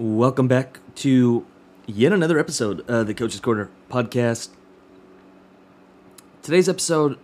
Welcome 0.00 0.48
back 0.48 0.78
to 0.94 1.44
yet 1.84 2.14
another 2.14 2.38
episode 2.38 2.88
of 2.88 3.06
the 3.06 3.12
Coach's 3.12 3.38
Corner 3.38 3.68
podcast. 3.90 4.48
Today's 6.40 6.70
episode, 6.70 7.18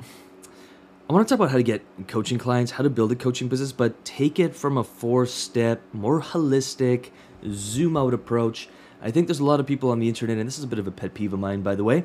I 0.00 1.12
want 1.12 1.28
to 1.28 1.30
talk 1.30 1.38
about 1.38 1.50
how 1.50 1.58
to 1.58 1.62
get 1.62 1.84
coaching 2.08 2.38
clients, 2.38 2.72
how 2.72 2.82
to 2.82 2.88
build 2.88 3.12
a 3.12 3.14
coaching 3.14 3.48
business, 3.48 3.72
but 3.72 4.06
take 4.06 4.40
it 4.40 4.56
from 4.56 4.78
a 4.78 4.84
four 4.84 5.26
step, 5.26 5.82
more 5.92 6.22
holistic, 6.22 7.10
zoom 7.50 7.94
out 7.94 8.14
approach. 8.14 8.70
I 9.02 9.10
think 9.10 9.26
there's 9.26 9.40
a 9.40 9.44
lot 9.44 9.60
of 9.60 9.66
people 9.66 9.90
on 9.90 9.98
the 9.98 10.08
internet, 10.08 10.38
and 10.38 10.48
this 10.48 10.56
is 10.56 10.64
a 10.64 10.68
bit 10.68 10.78
of 10.78 10.86
a 10.86 10.90
pet 10.90 11.12
peeve 11.12 11.34
of 11.34 11.40
mine, 11.40 11.60
by 11.60 11.74
the 11.74 11.84
way, 11.84 12.04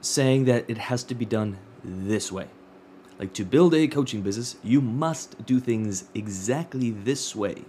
saying 0.00 0.46
that 0.46 0.64
it 0.66 0.78
has 0.78 1.04
to 1.04 1.14
be 1.14 1.26
done 1.26 1.58
this 1.84 2.32
way. 2.32 2.46
Like 3.18 3.34
to 3.34 3.44
build 3.44 3.74
a 3.74 3.86
coaching 3.86 4.22
business, 4.22 4.56
you 4.62 4.80
must 4.80 5.44
do 5.44 5.60
things 5.60 6.04
exactly 6.14 6.90
this 6.90 7.36
way 7.36 7.66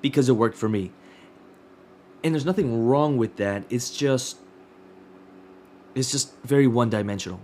because 0.00 0.28
it 0.28 0.32
worked 0.32 0.56
for 0.56 0.68
me. 0.68 0.92
And 2.22 2.34
there's 2.34 2.44
nothing 2.44 2.86
wrong 2.86 3.16
with 3.16 3.36
that. 3.36 3.64
It's 3.70 3.96
just 3.96 4.38
it's 5.94 6.10
just 6.10 6.34
very 6.44 6.66
one-dimensional. 6.66 7.40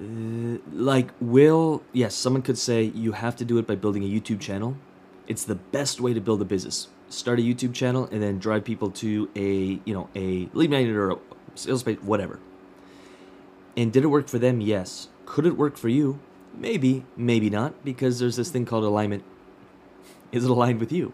Uh, 0.00 0.58
like 0.72 1.10
will 1.20 1.82
yes, 1.92 2.14
someone 2.14 2.42
could 2.42 2.58
say 2.58 2.84
you 2.84 3.12
have 3.12 3.36
to 3.36 3.44
do 3.44 3.58
it 3.58 3.66
by 3.66 3.74
building 3.74 4.02
a 4.02 4.06
YouTube 4.06 4.40
channel. 4.40 4.76
It's 5.26 5.44
the 5.44 5.54
best 5.54 6.00
way 6.00 6.14
to 6.14 6.20
build 6.20 6.40
a 6.42 6.44
business. 6.44 6.88
Start 7.08 7.38
a 7.38 7.42
YouTube 7.42 7.74
channel 7.74 8.08
and 8.10 8.22
then 8.22 8.38
drive 8.38 8.64
people 8.64 8.90
to 8.92 9.28
a, 9.36 9.80
you 9.84 9.94
know, 9.94 10.08
a 10.16 10.48
lead 10.54 10.70
magnet 10.70 10.96
or 10.96 11.10
a 11.12 11.18
sales 11.54 11.82
page, 11.82 12.00
whatever. 12.02 12.40
And 13.76 13.92
did 13.92 14.04
it 14.04 14.08
work 14.08 14.28
for 14.28 14.38
them? 14.38 14.60
Yes. 14.60 15.08
Could 15.26 15.46
it 15.46 15.56
work 15.56 15.76
for 15.76 15.88
you? 15.88 16.18
Maybe, 16.56 17.04
maybe 17.16 17.48
not, 17.48 17.84
because 17.84 18.18
there's 18.18 18.36
this 18.36 18.50
thing 18.50 18.64
called 18.66 18.84
alignment 18.84 19.22
is 20.32 20.44
it 20.44 20.50
aligned 20.50 20.80
with 20.80 20.92
you? 20.92 21.12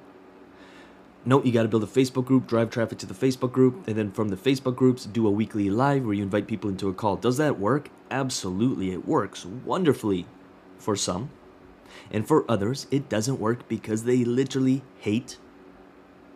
No, 1.29 1.43
you 1.43 1.51
got 1.51 1.62
to 1.62 1.69
build 1.69 1.83
a 1.83 1.88
Facebook 1.88 2.25
group, 2.25 2.47
drive 2.47 2.70
traffic 2.70 2.98
to 2.98 3.06
the 3.06 3.12
Facebook 3.12 3.50
group, 3.50 3.89
and 3.89 3.97
then 3.97 4.12
from 4.12 4.28
the 4.28 4.36
Facebook 4.36 4.77
groups, 4.77 5.05
do 5.05 5.27
a 5.27 5.31
weekly 5.31 5.69
live 5.69 6.05
where 6.05 6.14
you 6.14 6.22
invite 6.22 6.47
people 6.47 6.70
into 6.70 6.89
a 6.89 6.95
call. 6.95 7.17
Does 7.17 7.37
that 7.39 7.59
work? 7.59 7.91
Absolutely, 8.12 8.92
it 8.92 9.09
works 9.09 9.44
wonderfully 9.44 10.27
for 10.78 10.94
some. 10.94 11.31
And 12.12 12.28
for 12.28 12.48
others, 12.48 12.87
it 12.92 13.09
doesn't 13.09 13.41
work 13.41 13.67
because 13.67 14.05
they 14.05 14.25
literally 14.25 14.83
hate 14.98 15.37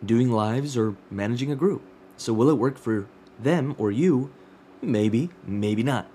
doing 0.05 0.29
lives 0.29 0.75
or 0.75 0.97
managing 1.09 1.53
a 1.53 1.55
group. 1.55 1.81
So, 2.17 2.33
will 2.33 2.49
it 2.49 2.57
work 2.57 2.77
for 2.77 3.07
them 3.39 3.75
or 3.77 3.91
you? 3.91 4.29
Maybe, 4.81 5.29
maybe 5.45 5.83
not. 5.83 6.07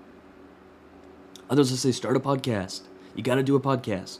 Others 1.49 1.71
will 1.71 1.77
say, 1.77 1.91
start 1.93 2.15
a 2.15 2.19
podcast. 2.19 2.81
You 3.15 3.23
got 3.23 3.35
to 3.35 3.43
do 3.43 3.55
a 3.55 3.59
podcast. 3.59 4.19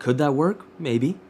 Could 0.00 0.18
that 0.18 0.34
work? 0.34 0.66
Maybe 0.80 1.20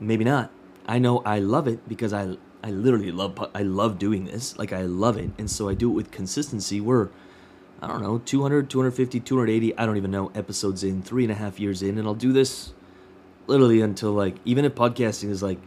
maybe 0.00 0.24
not. 0.24 0.50
I 0.86 0.98
know 0.98 1.18
I 1.18 1.38
love 1.38 1.68
it 1.68 1.88
because 1.88 2.12
I 2.12 2.36
I 2.62 2.70
literally 2.70 3.12
love 3.12 3.38
I 3.54 3.62
love 3.62 3.98
doing 3.98 4.24
this. 4.24 4.58
Like 4.58 4.72
I 4.72 4.82
love 4.82 5.16
it, 5.16 5.30
and 5.38 5.50
so 5.50 5.68
I 5.68 5.74
do 5.74 5.90
it 5.90 5.94
with 5.94 6.10
consistency. 6.10 6.80
We're 6.80 7.08
I 7.80 7.86
don't 7.86 8.02
know 8.02 8.18
200, 8.18 8.68
250, 8.68 9.20
280. 9.20 9.78
I 9.78 9.86
don't 9.86 9.96
even 9.96 10.10
know 10.10 10.32
episodes 10.34 10.82
in 10.82 11.02
three 11.02 11.22
and 11.22 11.30
a 11.30 11.36
half 11.36 11.60
years 11.60 11.82
in, 11.82 11.98
and 11.98 12.08
I'll 12.08 12.14
do 12.14 12.32
this 12.32 12.72
literally 13.46 13.80
until 13.80 14.12
like 14.12 14.36
even 14.44 14.64
if 14.64 14.74
podcasting 14.74 15.30
is 15.30 15.42
like 15.42 15.58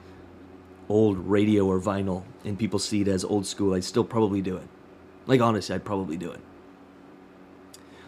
old 0.89 1.17
radio 1.19 1.65
or 1.65 1.79
vinyl 1.79 2.23
and 2.43 2.59
people 2.59 2.79
see 2.79 3.01
it 3.01 3.07
as 3.07 3.23
old 3.23 3.45
school, 3.45 3.73
I'd 3.73 3.83
still 3.83 4.03
probably 4.03 4.41
do 4.41 4.57
it. 4.57 4.67
Like 5.25 5.39
honestly, 5.39 5.75
I'd 5.75 5.85
probably 5.85 6.17
do 6.17 6.31
it. 6.31 6.41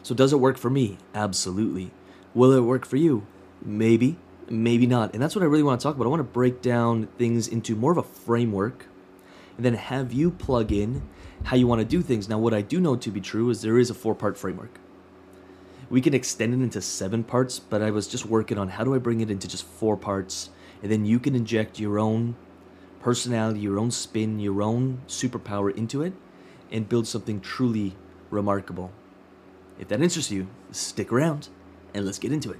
So 0.01 0.13
does 0.13 0.33
it 0.33 0.37
work 0.37 0.57
for 0.57 0.69
me? 0.69 0.97
Absolutely. 1.15 1.91
Will 2.33 2.51
it 2.51 2.61
work 2.61 2.85
for 2.85 2.97
you? 2.97 3.25
Maybe 3.63 4.17
maybe 4.49 4.87
not. 4.87 5.13
And 5.13 5.21
that's 5.21 5.35
what 5.35 5.43
I 5.43 5.47
really 5.47 5.63
want 5.63 5.79
to 5.79 5.83
talk 5.83 5.95
about. 5.95 6.05
I 6.05 6.09
want 6.09 6.19
to 6.19 6.23
break 6.23 6.61
down 6.61 7.07
things 7.17 7.47
into 7.47 7.75
more 7.75 7.91
of 7.91 7.97
a 7.97 8.03
framework 8.03 8.87
and 9.57 9.65
then 9.65 9.75
have 9.75 10.11
you 10.11 10.31
plug 10.31 10.71
in 10.71 11.03
how 11.43 11.57
you 11.57 11.67
want 11.67 11.79
to 11.79 11.85
do 11.85 12.01
things. 12.01 12.29
Now, 12.29 12.39
what 12.39 12.53
I 12.53 12.61
do 12.61 12.79
know 12.79 12.95
to 12.95 13.11
be 13.11 13.21
true 13.21 13.49
is 13.49 13.61
there 13.61 13.77
is 13.77 13.89
a 13.89 13.93
four 13.93 14.15
part 14.15 14.37
framework. 14.37 14.79
We 15.89 16.01
can 16.01 16.13
extend 16.13 16.53
it 16.53 16.63
into 16.63 16.81
seven 16.81 17.23
parts, 17.23 17.59
but 17.59 17.81
I 17.81 17.91
was 17.91 18.07
just 18.07 18.25
working 18.25 18.57
on 18.57 18.69
how 18.69 18.83
do 18.83 18.95
I 18.95 18.97
bring 18.97 19.21
it 19.21 19.29
into 19.29 19.47
just 19.47 19.65
four 19.65 19.95
parts, 19.95 20.49
and 20.81 20.91
then 20.91 21.05
you 21.05 21.19
can 21.19 21.35
inject 21.35 21.79
your 21.79 21.99
own 21.99 22.35
personality, 23.01 23.59
your 23.59 23.77
own 23.77 23.91
spin, 23.91 24.39
your 24.39 24.61
own 24.63 25.01
superpower 25.07 25.75
into 25.75 26.01
it, 26.01 26.13
and 26.71 26.89
build 26.89 27.05
something 27.05 27.41
truly 27.41 27.95
remarkable. 28.31 28.91
If 29.77 29.89
that 29.89 30.01
interests 30.01 30.31
you, 30.31 30.47
stick 30.71 31.11
around 31.11 31.49
and 31.93 32.05
let's 32.05 32.17
get 32.17 32.31
into 32.31 32.51
it. 32.51 32.59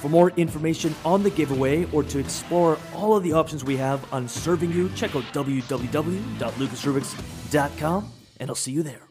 For 0.00 0.08
more 0.08 0.30
information 0.30 0.94
on 1.04 1.22
the 1.22 1.28
giveaway 1.28 1.84
or 1.92 2.02
to 2.04 2.18
explore 2.18 2.78
all 2.94 3.14
of 3.14 3.22
the 3.22 3.34
options 3.34 3.64
we 3.64 3.76
have 3.76 4.10
on 4.14 4.26
serving 4.26 4.72
you, 4.72 4.88
check 4.96 5.14
out 5.14 5.24
www.lucasrubix.com 5.24 8.12
and 8.38 8.50
I'll 8.50 8.56
see 8.56 8.72
you 8.72 8.82
there. 8.82 9.02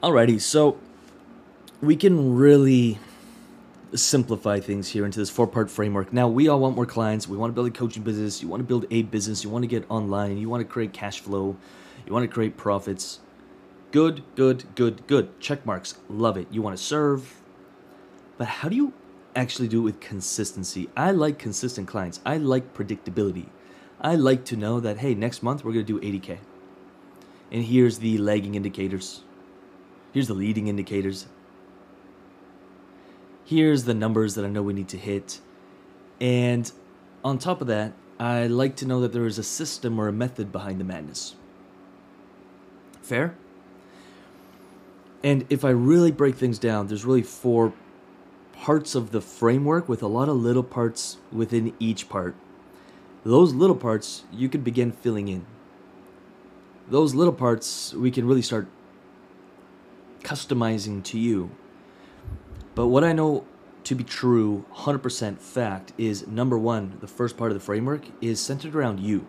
Alrighty, 0.00 0.40
so 0.40 0.78
we 1.80 1.96
can 1.96 2.36
really 2.36 3.00
simplify 3.94 4.60
things 4.60 4.88
here 4.88 5.04
into 5.04 5.18
this 5.18 5.28
four 5.28 5.48
part 5.48 5.68
framework. 5.68 6.12
Now, 6.12 6.28
we 6.28 6.46
all 6.46 6.60
want 6.60 6.76
more 6.76 6.86
clients. 6.86 7.26
We 7.26 7.36
want 7.36 7.50
to 7.50 7.54
build 7.54 7.66
a 7.66 7.72
coaching 7.72 8.04
business. 8.04 8.42
You 8.42 8.48
want 8.48 8.60
to 8.60 8.64
build 8.64 8.86
a 8.92 9.02
business. 9.02 9.42
You 9.42 9.50
want 9.50 9.64
to 9.64 9.68
get 9.68 9.90
online. 9.90 10.38
You 10.38 10.48
want 10.48 10.60
to 10.60 10.72
create 10.72 10.92
cash 10.92 11.18
flow. 11.18 11.56
You 12.06 12.12
want 12.12 12.22
to 12.22 12.32
create 12.32 12.56
profits. 12.56 13.18
Good, 13.90 14.22
good, 14.36 14.72
good, 14.76 15.04
good. 15.08 15.40
Check 15.40 15.66
marks. 15.66 15.96
Love 16.08 16.36
it. 16.36 16.46
You 16.52 16.62
want 16.62 16.76
to 16.76 16.82
serve. 16.82 17.40
But 18.38 18.46
how 18.46 18.68
do 18.68 18.76
you 18.76 18.92
actually 19.34 19.68
do 19.68 19.80
it 19.80 19.84
with 19.84 20.00
consistency. 20.00 20.88
I 20.96 21.10
like 21.10 21.38
consistent 21.38 21.88
clients. 21.88 22.20
I 22.24 22.36
like 22.36 22.74
predictability. 22.74 23.48
I 24.00 24.16
like 24.16 24.44
to 24.46 24.56
know 24.56 24.80
that, 24.80 24.98
hey, 24.98 25.14
next 25.14 25.42
month 25.42 25.64
we're 25.64 25.72
going 25.72 25.86
to 25.86 26.00
do 26.00 26.20
80K. 26.20 26.38
And 27.50 27.64
here's 27.64 27.98
the 27.98 28.18
lagging 28.18 28.54
indicators. 28.54 29.22
Here's 30.12 30.28
the 30.28 30.34
leading 30.34 30.68
indicators. 30.68 31.26
Here's 33.44 33.84
the 33.84 33.94
numbers 33.94 34.34
that 34.34 34.44
I 34.44 34.48
know 34.48 34.62
we 34.62 34.72
need 34.72 34.88
to 34.88 34.98
hit. 34.98 35.40
And 36.20 36.70
on 37.24 37.38
top 37.38 37.60
of 37.60 37.66
that, 37.68 37.92
I 38.18 38.46
like 38.46 38.76
to 38.76 38.86
know 38.86 39.00
that 39.00 39.12
there 39.12 39.26
is 39.26 39.38
a 39.38 39.42
system 39.42 39.98
or 39.98 40.08
a 40.08 40.12
method 40.12 40.52
behind 40.52 40.80
the 40.80 40.84
madness. 40.84 41.34
Fair? 43.02 43.34
And 45.24 45.44
if 45.50 45.64
I 45.64 45.70
really 45.70 46.10
break 46.10 46.36
things 46.36 46.58
down, 46.58 46.86
there's 46.86 47.04
really 47.04 47.22
four 47.22 47.72
parts 48.62 48.94
of 48.94 49.10
the 49.10 49.20
framework 49.20 49.88
with 49.88 50.04
a 50.04 50.06
lot 50.06 50.28
of 50.28 50.36
little 50.36 50.62
parts 50.62 51.16
within 51.32 51.74
each 51.80 52.08
part. 52.08 52.32
Those 53.24 53.52
little 53.52 53.74
parts 53.74 54.22
you 54.32 54.48
can 54.48 54.60
begin 54.60 54.92
filling 54.92 55.26
in. 55.26 55.44
Those 56.86 57.12
little 57.12 57.32
parts 57.32 57.92
we 57.92 58.12
can 58.12 58.24
really 58.24 58.40
start 58.40 58.68
customizing 60.20 61.02
to 61.02 61.18
you. 61.18 61.50
But 62.76 62.86
what 62.86 63.02
I 63.02 63.12
know 63.12 63.44
to 63.82 63.96
be 63.96 64.04
true, 64.04 64.64
100% 64.72 65.38
fact, 65.38 65.92
is 65.98 66.28
number 66.28 66.56
one, 66.56 66.98
the 67.00 67.08
first 67.08 67.36
part 67.36 67.50
of 67.50 67.56
the 67.56 67.64
framework 67.64 68.04
is 68.20 68.38
centered 68.38 68.76
around 68.76 69.00
you. 69.00 69.26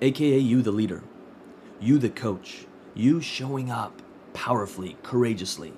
AKA 0.00 0.38
you, 0.38 0.62
the 0.62 0.70
leader. 0.70 1.02
You, 1.80 1.98
the 1.98 2.10
coach. 2.10 2.66
You 2.94 3.20
showing 3.20 3.72
up 3.72 4.02
powerfully, 4.34 4.96
courageously. 5.02 5.72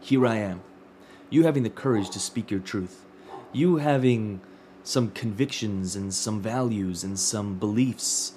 Here 0.00 0.24
I 0.24 0.36
am 0.36 0.62
you 1.30 1.44
having 1.44 1.62
the 1.62 1.70
courage 1.70 2.10
to 2.10 2.20
speak 2.20 2.50
your 2.50 2.60
truth, 2.60 3.06
you 3.52 3.76
having 3.76 4.40
some 4.82 5.10
convictions 5.10 5.96
and 5.96 6.12
some 6.12 6.40
values 6.40 7.04
and 7.04 7.18
some 7.18 7.58
beliefs 7.58 8.32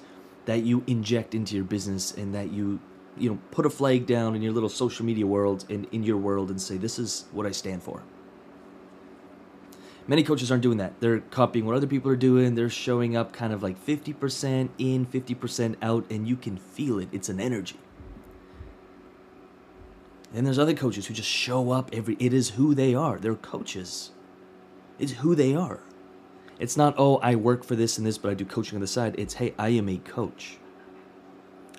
that 0.46 0.64
you 0.64 0.84
inject 0.88 1.34
into 1.34 1.56
your 1.56 1.64
business 1.64 2.12
and 2.12 2.34
that 2.36 2.52
you 2.52 2.80
you 3.18 3.30
know 3.30 3.40
put 3.52 3.66
a 3.66 3.70
flag 3.70 4.06
down 4.06 4.36
in 4.36 4.42
your 4.42 4.52
little 4.52 4.70
social 4.70 5.06
media 5.06 5.26
world 5.26 5.66
and 5.70 5.88
in 5.92 6.04
your 6.04 6.18
world 6.18 6.50
and 6.50 6.62
say 6.62 6.78
this 6.78 7.00
is 7.00 7.26
what 7.32 7.46
I 7.46 7.52
stand 7.52 7.84
for. 7.84 8.04
Many 10.06 10.24
coaches 10.24 10.52
aren't 10.52 10.64
doing 10.64 10.80
that. 10.80 11.00
They're 11.00 11.20
copying 11.20 11.66
what 11.66 11.78
other 11.78 11.88
people 11.88 12.12
are 12.12 12.18
doing. 12.18 12.56
They're 12.56 12.70
showing 12.70 13.16
up 13.16 13.32
kind 13.32 13.54
of 13.54 13.64
like 13.64 13.84
50% 13.86 14.70
in, 14.78 15.06
50% 15.06 15.76
out 15.82 16.06
and 16.10 16.28
you 16.28 16.36
can 16.36 16.58
feel 16.58 17.00
it. 17.00 17.08
It's 17.14 17.30
an 17.30 17.40
energy. 17.40 17.80
And 20.34 20.46
there's 20.46 20.60
other 20.60 20.74
coaches 20.74 21.06
who 21.06 21.14
just 21.14 21.30
show 21.30 21.72
up 21.72 21.90
every 21.94 22.16
it 22.20 22.34
is 22.34 22.52
who 22.52 22.74
they 22.74 22.96
are. 22.96 23.20
They're 23.20 23.36
coaches. 23.36 24.12
It's 24.98 25.14
who 25.14 25.36
they 25.36 25.56
are. 25.56 25.80
It's 26.60 26.78
not, 26.78 26.96
oh, 26.98 27.18
I 27.18 27.36
work 27.36 27.64
for 27.64 27.76
this 27.76 27.98
and 27.98 28.08
this, 28.08 28.18
but 28.18 28.32
I 28.32 28.34
do 28.34 28.46
coaching 28.46 28.78
on 28.78 28.82
the 28.82 28.88
side. 28.88 29.16
It's, 29.18 29.36
hey, 29.36 29.54
I 29.58 29.70
am 29.70 29.90
a 29.90 29.98
coach. 29.98 30.58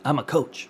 I'm 0.04 0.18
a 0.18 0.24
coach. 0.24 0.68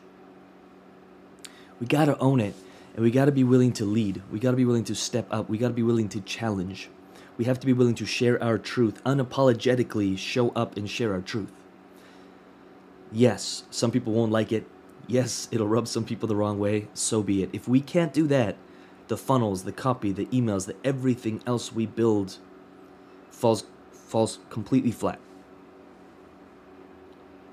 We 1.81 1.87
got 1.87 2.07
to 2.07 2.19
own 2.19 2.41
it 2.41 2.55
and 2.95 3.03
we 3.03 3.11
got 3.11 3.25
to 3.27 3.33
be 3.33 3.45
willing 3.45 3.73
to 3.75 3.85
lead. 3.85 4.23
We 4.31 4.39
got 4.39 4.53
to 4.53 4.57
be 4.57 4.65
willing 4.65 4.85
to 4.85 4.95
step 4.95 5.27
up. 5.31 5.49
We 5.49 5.59
got 5.59 5.69
to 5.69 5.75
be 5.75 5.83
willing 5.83 6.09
to 6.11 6.21
challenge. 6.21 6.89
We 7.37 7.47
have 7.47 7.59
to 7.61 7.67
be 7.67 7.73
willing 7.73 7.97
to 7.97 8.07
share 8.07 8.43
our 8.43 8.59
truth, 8.59 9.03
unapologetically 9.05 10.17
show 10.17 10.51
up 10.51 10.77
and 10.77 10.89
share 10.89 11.13
our 11.13 11.21
truth. 11.21 11.51
Yes, 13.11 13.65
some 13.71 13.91
people 13.91 14.13
won't 14.13 14.31
like 14.31 14.53
it. 14.53 14.67
Yes, 15.07 15.49
it'll 15.51 15.69
rub 15.69 15.87
some 15.87 16.05
people 16.05 16.29
the 16.29 16.37
wrong 16.37 16.59
way. 16.59 16.89
So 16.95 17.23
be 17.23 17.43
it. 17.43 17.51
If 17.53 17.69
we 17.69 17.81
can't 17.81 18.13
do 18.13 18.27
that, 18.29 18.57
the 19.09 19.17
funnels, 19.17 19.65
the 19.65 19.73
copy, 19.73 20.13
the 20.13 20.27
emails, 20.27 20.67
the 20.67 20.77
everything 20.83 21.43
else 21.47 21.73
we 21.73 21.87
build 21.87 22.39
falls 23.31 23.65
falls 23.93 24.39
completely 24.49 24.93
flat. 24.93 25.19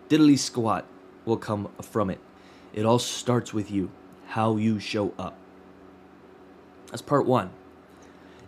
Diddly 0.10 0.38
squat 0.38 0.86
will 1.26 1.38
come 1.38 1.70
from 1.82 2.10
it. 2.10 2.20
It 2.74 2.86
all 2.86 3.00
starts 3.00 3.54
with 3.54 3.72
you, 3.72 3.92
how 4.28 4.58
you 4.58 4.80
show 4.80 5.14
up. 5.18 5.36
That's 6.88 7.02
part 7.02 7.26
one. 7.26 7.52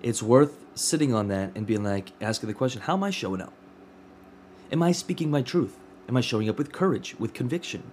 It's 0.01 0.21
worth 0.21 0.63
sitting 0.75 1.13
on 1.13 1.29
that 1.29 1.51
and 1.55 1.65
being 1.65 1.83
like, 1.83 2.11
asking 2.21 2.47
the 2.47 2.53
question, 2.53 2.81
how 2.81 2.94
am 2.94 3.03
I 3.03 3.09
showing 3.09 3.41
up? 3.41 3.53
Am 4.71 4.83
I 4.83 4.91
speaking 4.91 5.31
my 5.31 5.41
truth? 5.41 5.77
Am 6.09 6.17
I 6.17 6.21
showing 6.21 6.50
up 6.50 6.57
with 6.57 6.71
courage, 6.73 7.15
with 7.17 7.33
conviction? 7.33 7.83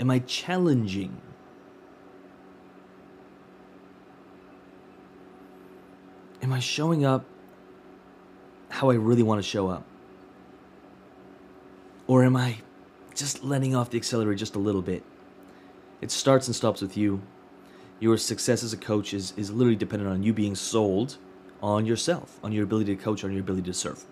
Am 0.00 0.10
I 0.10 0.18
challenging? 0.20 1.20
Am 6.42 6.52
I 6.52 6.58
showing 6.58 7.04
up 7.04 7.24
how 8.68 8.90
I 8.90 8.94
really 8.94 9.22
want 9.22 9.42
to 9.42 9.48
show 9.48 9.68
up? 9.68 9.84
Or 12.06 12.24
am 12.24 12.36
I 12.36 12.58
just 13.14 13.44
letting 13.44 13.74
off 13.74 13.90
the 13.90 13.96
accelerator 13.96 14.34
just 14.34 14.54
a 14.54 14.58
little 14.58 14.82
bit? 14.82 15.02
It 16.00 16.10
starts 16.10 16.48
and 16.48 16.54
stops 16.54 16.82
with 16.82 16.96
you. 16.96 17.22
Your 18.00 18.18
success 18.18 18.62
as 18.62 18.72
a 18.72 18.76
coach 18.76 19.14
is, 19.14 19.32
is 19.36 19.50
literally 19.50 19.76
dependent 19.76 20.10
on 20.10 20.22
you 20.22 20.34
being 20.34 20.54
sold 20.54 21.16
on 21.62 21.86
yourself, 21.86 22.38
on 22.42 22.52
your 22.52 22.64
ability 22.64 22.94
to 22.94 23.02
coach, 23.02 23.24
on 23.24 23.32
your 23.32 23.40
ability 23.40 23.62
to 23.62 23.72
serve. 23.72 24.04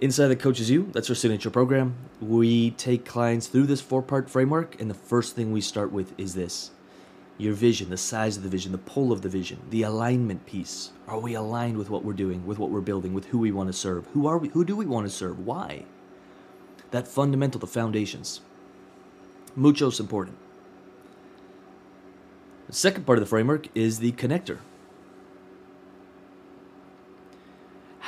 Inside 0.00 0.28
the 0.28 0.36
Coaches 0.36 0.70
You, 0.70 0.88
that's 0.94 1.10
our 1.10 1.14
signature 1.14 1.50
program. 1.50 1.94
We 2.22 2.70
take 2.70 3.04
clients 3.04 3.48
through 3.48 3.66
this 3.66 3.82
four 3.82 4.00
part 4.00 4.30
framework, 4.30 4.80
and 4.80 4.88
the 4.88 4.94
first 4.94 5.36
thing 5.36 5.52
we 5.52 5.60
start 5.60 5.92
with 5.92 6.18
is 6.18 6.34
this 6.34 6.70
your 7.36 7.52
vision, 7.52 7.90
the 7.90 7.98
size 7.98 8.38
of 8.38 8.42
the 8.42 8.48
vision, 8.48 8.72
the 8.72 8.78
pull 8.78 9.12
of 9.12 9.20
the 9.20 9.28
vision, 9.28 9.60
the 9.68 9.82
alignment 9.82 10.46
piece. 10.46 10.92
Are 11.06 11.18
we 11.18 11.34
aligned 11.34 11.76
with 11.76 11.90
what 11.90 12.02
we're 12.02 12.14
doing, 12.14 12.46
with 12.46 12.58
what 12.58 12.70
we're 12.70 12.80
building, 12.80 13.12
with 13.12 13.26
who 13.26 13.38
we 13.38 13.52
want 13.52 13.68
to 13.68 13.74
serve? 13.74 14.06
Who 14.14 14.26
are 14.26 14.38
we? 14.38 14.48
Who 14.48 14.64
do 14.64 14.74
we 14.74 14.86
want 14.86 15.06
to 15.06 15.10
serve? 15.10 15.38
Why? 15.38 15.84
That 16.92 17.06
fundamental, 17.06 17.60
the 17.60 17.66
foundations. 17.66 18.40
Muchos 19.54 20.00
important. 20.00 20.38
The 22.68 22.72
second 22.72 23.04
part 23.04 23.18
of 23.18 23.22
the 23.22 23.28
framework 23.28 23.68
is 23.74 23.98
the 23.98 24.12
connector. 24.12 24.60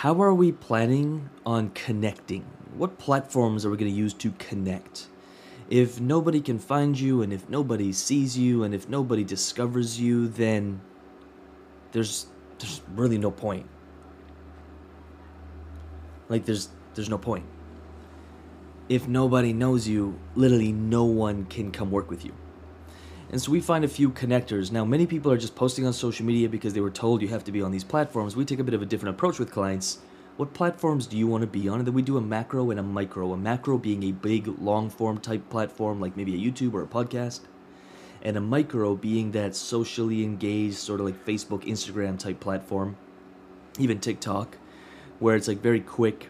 How 0.02 0.20
are 0.20 0.34
we 0.34 0.50
planning 0.50 1.30
on 1.46 1.70
connecting? 1.70 2.44
What 2.76 2.98
platforms 2.98 3.64
are 3.64 3.70
we 3.70 3.76
going 3.76 3.88
to 3.88 3.96
use 3.96 4.12
to 4.14 4.32
connect? 4.32 5.06
If 5.70 6.00
nobody 6.00 6.40
can 6.40 6.58
find 6.58 6.98
you, 6.98 7.22
and 7.22 7.32
if 7.32 7.48
nobody 7.48 7.92
sees 7.92 8.36
you, 8.36 8.64
and 8.64 8.74
if 8.74 8.88
nobody 8.88 9.22
discovers 9.22 10.00
you, 10.00 10.26
then 10.26 10.80
there's 11.92 12.26
there's 12.58 12.80
really 12.96 13.16
no 13.16 13.30
point. 13.30 13.68
Like 16.28 16.46
there's 16.46 16.70
there's 16.96 17.08
no 17.08 17.18
point. 17.18 17.44
If 18.88 19.06
nobody 19.06 19.52
knows 19.52 19.86
you, 19.86 20.18
literally 20.34 20.72
no 20.72 21.04
one 21.04 21.44
can 21.44 21.70
come 21.70 21.92
work 21.92 22.10
with 22.10 22.24
you. 22.24 22.34
And 23.32 23.40
so 23.40 23.50
we 23.50 23.62
find 23.62 23.82
a 23.82 23.88
few 23.88 24.10
connectors. 24.10 24.70
Now, 24.70 24.84
many 24.84 25.06
people 25.06 25.32
are 25.32 25.38
just 25.38 25.54
posting 25.54 25.86
on 25.86 25.94
social 25.94 26.26
media 26.26 26.50
because 26.50 26.74
they 26.74 26.82
were 26.82 26.90
told 26.90 27.22
you 27.22 27.28
have 27.28 27.44
to 27.44 27.52
be 27.52 27.62
on 27.62 27.72
these 27.72 27.82
platforms. 27.82 28.36
We 28.36 28.44
take 28.44 28.58
a 28.58 28.64
bit 28.64 28.74
of 28.74 28.82
a 28.82 28.86
different 28.86 29.16
approach 29.16 29.38
with 29.38 29.50
clients. 29.50 30.00
What 30.36 30.52
platforms 30.52 31.06
do 31.06 31.16
you 31.16 31.26
want 31.26 31.40
to 31.40 31.46
be 31.46 31.66
on? 31.66 31.78
And 31.78 31.86
then 31.86 31.94
we 31.94 32.02
do 32.02 32.18
a 32.18 32.20
macro 32.20 32.70
and 32.70 32.78
a 32.78 32.82
micro. 32.82 33.32
A 33.32 33.36
macro 33.38 33.78
being 33.78 34.02
a 34.02 34.12
big, 34.12 34.48
long 34.60 34.90
form 34.90 35.16
type 35.16 35.48
platform 35.48 35.98
like 35.98 36.14
maybe 36.14 36.34
a 36.34 36.52
YouTube 36.52 36.74
or 36.74 36.82
a 36.82 36.86
podcast. 36.86 37.40
And 38.20 38.36
a 38.36 38.40
micro 38.40 38.96
being 38.96 39.32
that 39.32 39.56
socially 39.56 40.22
engaged, 40.22 40.76
sort 40.76 41.00
of 41.00 41.06
like 41.06 41.24
Facebook, 41.24 41.64
Instagram 41.64 42.18
type 42.18 42.38
platform, 42.38 42.98
even 43.78 43.98
TikTok, 43.98 44.58
where 45.20 45.36
it's 45.36 45.48
like 45.48 45.62
very 45.62 45.80
quick 45.80 46.28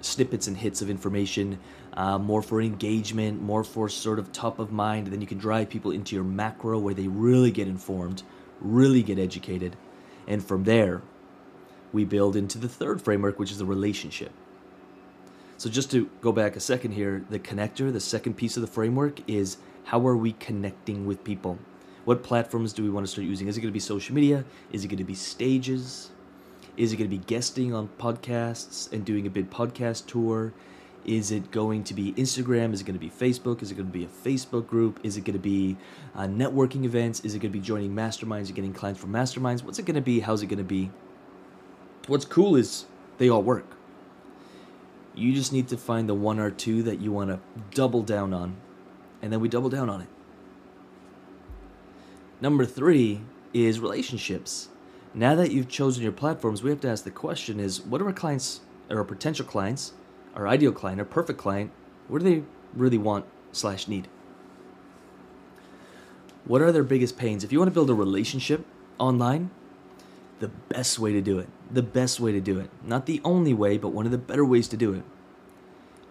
snippets 0.00 0.48
and 0.48 0.56
hits 0.56 0.82
of 0.82 0.90
information 0.90 1.60
uh, 1.94 2.18
more 2.18 2.42
for 2.42 2.60
engagement, 2.60 3.42
more 3.42 3.64
for 3.64 3.88
sort 3.88 4.18
of 4.18 4.32
top 4.32 4.58
of 4.58 4.72
mind. 4.72 5.06
And 5.06 5.12
then 5.12 5.20
you 5.20 5.26
can 5.26 5.38
drive 5.38 5.68
people 5.68 5.90
into 5.90 6.14
your 6.14 6.24
macro 6.24 6.78
where 6.78 6.94
they 6.94 7.08
really 7.08 7.50
get 7.50 7.68
informed, 7.68 8.22
really 8.60 9.02
get 9.02 9.18
educated. 9.18 9.76
And 10.26 10.44
from 10.44 10.64
there, 10.64 11.02
we 11.92 12.04
build 12.04 12.36
into 12.36 12.58
the 12.58 12.68
third 12.68 13.02
framework, 13.02 13.38
which 13.38 13.50
is 13.50 13.58
the 13.58 13.64
relationship. 13.64 14.32
So, 15.56 15.68
just 15.68 15.90
to 15.90 16.08
go 16.20 16.32
back 16.32 16.56
a 16.56 16.60
second 16.60 16.92
here, 16.92 17.24
the 17.28 17.38
connector, 17.38 17.92
the 17.92 18.00
second 18.00 18.34
piece 18.34 18.56
of 18.56 18.62
the 18.62 18.66
framework 18.66 19.28
is 19.28 19.58
how 19.84 20.06
are 20.06 20.16
we 20.16 20.32
connecting 20.32 21.06
with 21.06 21.24
people? 21.24 21.58
What 22.04 22.22
platforms 22.22 22.72
do 22.72 22.82
we 22.82 22.90
want 22.90 23.04
to 23.06 23.12
start 23.12 23.26
using? 23.26 23.46
Is 23.46 23.58
it 23.58 23.60
going 23.60 23.70
to 23.70 23.74
be 23.74 23.80
social 23.80 24.14
media? 24.14 24.44
Is 24.72 24.84
it 24.84 24.88
going 24.88 24.98
to 24.98 25.04
be 25.04 25.14
stages? 25.14 26.10
Is 26.76 26.92
it 26.92 26.96
going 26.96 27.10
to 27.10 27.16
be 27.16 27.22
guesting 27.22 27.74
on 27.74 27.90
podcasts 27.98 28.90
and 28.90 29.04
doing 29.04 29.26
a 29.26 29.30
big 29.30 29.50
podcast 29.50 30.06
tour? 30.06 30.54
Is 31.04 31.30
it 31.30 31.50
going 31.50 31.84
to 31.84 31.94
be 31.94 32.12
Instagram? 32.12 32.72
Is 32.72 32.82
it 32.82 32.84
going 32.84 32.98
to 32.98 33.00
be 33.00 33.10
Facebook? 33.10 33.62
Is 33.62 33.70
it 33.70 33.74
going 33.74 33.86
to 33.86 33.92
be 33.92 34.04
a 34.04 34.08
Facebook 34.08 34.66
group? 34.66 35.00
Is 35.02 35.16
it 35.16 35.22
going 35.22 35.34
to 35.34 35.38
be 35.38 35.76
uh, 36.14 36.24
networking 36.24 36.84
events? 36.84 37.20
Is 37.20 37.34
it 37.34 37.38
going 37.38 37.52
to 37.52 37.58
be 37.58 37.64
joining 37.64 37.94
masterminds 37.94 38.50
or 38.50 38.52
getting 38.52 38.72
clients 38.72 39.00
from 39.00 39.12
masterminds? 39.12 39.64
What's 39.64 39.78
it 39.78 39.86
going 39.86 39.94
to 39.94 40.02
be? 40.02 40.20
How's 40.20 40.42
it 40.42 40.46
going 40.46 40.58
to 40.58 40.64
be? 40.64 40.90
What's 42.06 42.24
cool 42.24 42.56
is 42.56 42.84
they 43.18 43.28
all 43.28 43.42
work. 43.42 43.66
You 45.14 45.34
just 45.34 45.52
need 45.52 45.68
to 45.68 45.76
find 45.76 46.08
the 46.08 46.14
one 46.14 46.38
or 46.38 46.50
two 46.50 46.82
that 46.84 47.00
you 47.00 47.12
want 47.12 47.30
to 47.30 47.40
double 47.74 48.02
down 48.02 48.32
on, 48.32 48.56
and 49.20 49.32
then 49.32 49.40
we 49.40 49.48
double 49.48 49.68
down 49.68 49.90
on 49.90 50.00
it. 50.02 50.08
Number 52.40 52.64
three 52.64 53.22
is 53.52 53.80
relationships. 53.80 54.68
Now 55.12 55.34
that 55.34 55.50
you've 55.50 55.68
chosen 55.68 56.02
your 56.02 56.12
platforms, 56.12 56.62
we 56.62 56.70
have 56.70 56.80
to 56.80 56.88
ask 56.88 57.04
the 57.04 57.10
question 57.10 57.58
is 57.58 57.80
what 57.80 58.00
are 58.00 58.06
our 58.06 58.12
clients 58.12 58.60
or 58.88 58.98
our 58.98 59.04
potential 59.04 59.44
clients 59.44 59.92
our 60.34 60.46
ideal 60.48 60.72
client, 60.72 61.00
our 61.00 61.04
perfect 61.04 61.38
client, 61.38 61.70
what 62.08 62.22
do 62.22 62.28
they 62.28 62.44
really 62.74 62.98
want 62.98 63.24
slash 63.52 63.88
need? 63.88 64.08
What 66.44 66.62
are 66.62 66.72
their 66.72 66.84
biggest 66.84 67.16
pains? 67.16 67.44
If 67.44 67.52
you 67.52 67.58
want 67.58 67.68
to 67.68 67.74
build 67.74 67.90
a 67.90 67.94
relationship 67.94 68.64
online, 68.98 69.50
the 70.40 70.48
best 70.48 70.98
way 70.98 71.12
to 71.12 71.20
do 71.20 71.38
it, 71.38 71.48
the 71.70 71.82
best 71.82 72.18
way 72.18 72.32
to 72.32 72.40
do 72.40 72.58
it, 72.58 72.70
not 72.82 73.06
the 73.06 73.20
only 73.24 73.54
way, 73.54 73.76
but 73.76 73.88
one 73.88 74.06
of 74.06 74.12
the 74.12 74.18
better 74.18 74.44
ways 74.44 74.68
to 74.68 74.76
do 74.76 74.94
it, 74.94 75.02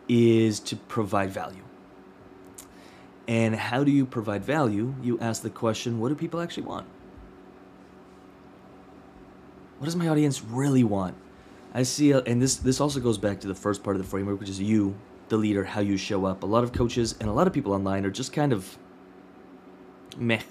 is 0.07 0.59
to 0.59 0.75
provide 0.75 1.31
value. 1.31 1.63
And 3.27 3.55
how 3.55 3.83
do 3.83 3.91
you 3.91 4.05
provide 4.05 4.43
value? 4.43 4.95
You 5.01 5.19
ask 5.19 5.41
the 5.41 5.49
question 5.49 5.99
what 5.99 6.09
do 6.09 6.15
people 6.15 6.41
actually 6.41 6.63
want? 6.63 6.87
What 9.77 9.85
does 9.85 9.95
my 9.95 10.07
audience 10.07 10.43
really 10.43 10.83
want? 10.83 11.15
I 11.73 11.83
see, 11.83 12.13
uh, 12.13 12.21
and 12.25 12.41
this 12.41 12.55
this 12.55 12.81
also 12.81 12.99
goes 12.99 13.17
back 13.17 13.39
to 13.41 13.47
the 13.47 13.55
first 13.55 13.83
part 13.83 13.95
of 13.95 14.01
the 14.01 14.07
framework, 14.07 14.39
which 14.39 14.49
is 14.49 14.59
you, 14.59 14.95
the 15.29 15.37
leader, 15.37 15.63
how 15.63 15.81
you 15.81 15.97
show 15.97 16.25
up. 16.25 16.43
A 16.43 16.45
lot 16.45 16.63
of 16.63 16.73
coaches 16.73 17.15
and 17.19 17.29
a 17.29 17.33
lot 17.33 17.47
of 17.47 17.53
people 17.53 17.73
online 17.73 18.05
are 18.05 18.09
just 18.11 18.33
kind 18.33 18.53
of 18.53 18.77
meh, 20.17 20.41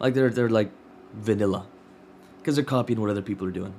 like 0.00 0.14
they're 0.14 0.30
they're 0.30 0.50
like 0.50 0.70
vanilla, 1.14 1.66
because 2.38 2.56
they're 2.56 2.64
copying 2.64 3.00
what 3.00 3.10
other 3.10 3.22
people 3.22 3.46
are 3.46 3.52
doing. 3.52 3.74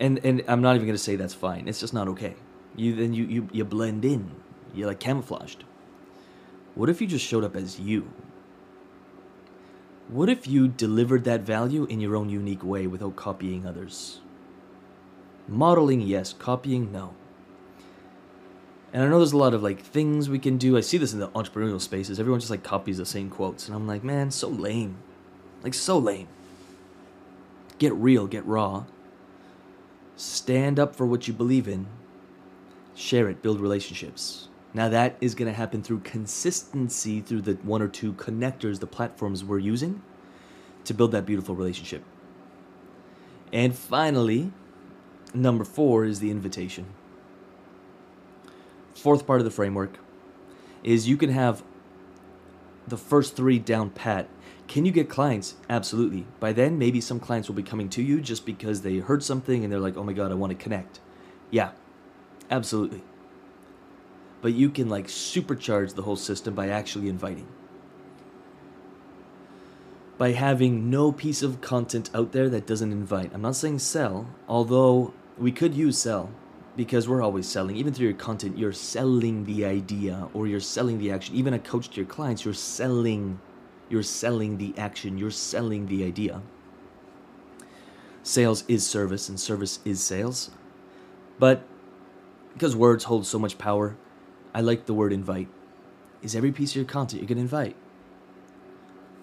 And 0.00 0.18
and 0.24 0.42
I'm 0.48 0.60
not 0.60 0.74
even 0.74 0.86
gonna 0.86 0.98
say 0.98 1.14
that's 1.14 1.34
fine. 1.34 1.68
It's 1.68 1.80
just 1.80 1.94
not 1.94 2.08
okay. 2.08 2.34
You 2.74 2.96
then 2.96 3.14
you 3.14 3.24
you 3.24 3.48
you 3.52 3.64
blend 3.64 4.04
in. 4.04 4.30
You're 4.74 4.88
like 4.88 5.00
camouflaged. 5.00 5.64
What 6.74 6.88
if 6.88 7.00
you 7.00 7.06
just 7.06 7.24
showed 7.24 7.44
up 7.44 7.54
as 7.54 7.78
you? 7.78 8.10
What 10.08 10.28
if 10.28 10.48
you 10.48 10.66
delivered 10.66 11.24
that 11.24 11.42
value 11.42 11.84
in 11.84 12.00
your 12.00 12.16
own 12.16 12.28
unique 12.28 12.64
way 12.64 12.88
without 12.88 13.14
copying 13.14 13.66
others? 13.66 14.20
Modeling, 15.50 16.00
yes. 16.00 16.32
Copying, 16.32 16.92
no. 16.92 17.14
And 18.92 19.02
I 19.02 19.08
know 19.08 19.18
there's 19.18 19.32
a 19.32 19.36
lot 19.36 19.54
of 19.54 19.62
like 19.62 19.80
things 19.80 20.28
we 20.28 20.38
can 20.38 20.56
do. 20.56 20.76
I 20.76 20.80
see 20.80 20.96
this 20.96 21.12
in 21.12 21.18
the 21.18 21.28
entrepreneurial 21.28 21.80
spaces. 21.80 22.18
Everyone 22.18 22.40
just 22.40 22.50
like 22.50 22.62
copies 22.62 22.98
the 22.98 23.06
same 23.06 23.30
quotes, 23.30 23.66
and 23.66 23.76
I'm 23.76 23.86
like, 23.86 24.02
man, 24.02 24.30
so 24.30 24.48
lame. 24.48 24.96
Like 25.62 25.74
so 25.74 25.98
lame. 25.98 26.28
Get 27.78 27.92
real, 27.94 28.26
get 28.26 28.46
raw. 28.46 28.84
Stand 30.16 30.78
up 30.78 30.94
for 30.94 31.06
what 31.06 31.28
you 31.28 31.34
believe 31.34 31.68
in. 31.68 31.86
Share 32.94 33.28
it, 33.28 33.42
build 33.42 33.60
relationships. 33.60 34.48
Now 34.74 34.88
that 34.88 35.16
is 35.20 35.34
going 35.34 35.50
to 35.50 35.56
happen 35.56 35.82
through 35.82 36.00
consistency 36.00 37.20
through 37.20 37.42
the 37.42 37.54
one 37.62 37.82
or 37.82 37.88
two 37.88 38.12
connectors, 38.12 38.80
the 38.80 38.86
platforms 38.86 39.44
we're 39.44 39.58
using 39.58 40.02
to 40.84 40.94
build 40.94 41.12
that 41.12 41.26
beautiful 41.26 41.54
relationship. 41.54 42.04
And 43.52 43.74
finally, 43.74 44.52
Number 45.32 45.64
four 45.64 46.04
is 46.04 46.20
the 46.20 46.30
invitation. 46.30 46.86
Fourth 48.94 49.26
part 49.26 49.40
of 49.40 49.44
the 49.44 49.50
framework 49.50 49.98
is 50.82 51.08
you 51.08 51.16
can 51.16 51.30
have 51.30 51.62
the 52.86 52.96
first 52.96 53.36
three 53.36 53.58
down 53.58 53.90
pat. 53.90 54.28
Can 54.66 54.84
you 54.84 54.92
get 54.92 55.08
clients? 55.08 55.54
Absolutely. 55.68 56.26
By 56.38 56.52
then, 56.52 56.78
maybe 56.78 57.00
some 57.00 57.20
clients 57.20 57.48
will 57.48 57.54
be 57.54 57.62
coming 57.62 57.88
to 57.90 58.02
you 58.02 58.20
just 58.20 58.44
because 58.44 58.82
they 58.82 58.98
heard 58.98 59.22
something 59.22 59.64
and 59.64 59.72
they're 59.72 59.80
like, 59.80 59.96
oh 59.96 60.04
my 60.04 60.12
God, 60.12 60.30
I 60.30 60.34
want 60.34 60.50
to 60.50 60.62
connect. 60.62 61.00
Yeah, 61.50 61.70
absolutely. 62.50 63.02
But 64.42 64.52
you 64.52 64.70
can 64.70 64.88
like 64.88 65.06
supercharge 65.06 65.94
the 65.94 66.02
whole 66.02 66.16
system 66.16 66.54
by 66.54 66.68
actually 66.68 67.08
inviting. 67.08 67.46
By 70.18 70.32
having 70.32 70.90
no 70.90 71.12
piece 71.12 71.42
of 71.42 71.60
content 71.60 72.10
out 72.14 72.32
there 72.32 72.48
that 72.48 72.66
doesn't 72.66 72.92
invite. 72.92 73.32
I'm 73.34 73.42
not 73.42 73.56
saying 73.56 73.78
sell, 73.78 74.28
although 74.48 75.14
we 75.40 75.50
could 75.50 75.74
use 75.74 75.98
sell 75.98 76.30
because 76.76 77.08
we're 77.08 77.22
always 77.22 77.48
selling. 77.48 77.76
Even 77.76 77.92
through 77.92 78.06
your 78.08 78.16
content, 78.16 78.56
you're 78.56 78.72
selling 78.72 79.44
the 79.46 79.64
idea 79.64 80.28
or 80.34 80.46
you're 80.46 80.60
selling 80.60 80.98
the 80.98 81.10
action. 81.10 81.34
Even 81.34 81.54
a 81.54 81.58
coach 81.58 81.88
to 81.90 81.96
your 81.96 82.06
clients, 82.06 82.44
you're 82.44 82.54
selling 82.54 83.40
you're 83.88 84.02
selling 84.04 84.56
the 84.58 84.72
action, 84.78 85.18
you're 85.18 85.32
selling 85.32 85.86
the 85.86 86.04
idea. 86.04 86.40
Sales 88.22 88.62
is 88.68 88.86
service 88.86 89.28
and 89.28 89.40
service 89.40 89.80
is 89.84 90.00
sales. 90.00 90.52
But 91.40 91.62
because 92.52 92.76
words 92.76 93.04
hold 93.04 93.26
so 93.26 93.38
much 93.38 93.58
power, 93.58 93.96
I 94.54 94.60
like 94.60 94.86
the 94.86 94.94
word 94.94 95.12
invite. 95.12 95.48
Is 96.22 96.36
every 96.36 96.52
piece 96.52 96.70
of 96.70 96.76
your 96.76 96.84
content 96.84 97.20
you're 97.20 97.28
going 97.28 97.38
to 97.38 97.42
invite? 97.42 97.74